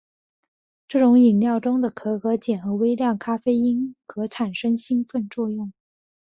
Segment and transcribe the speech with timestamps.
[0.87, 5.71] 这种饮料中的可可碱和微量咖啡因可产生兴奋作用。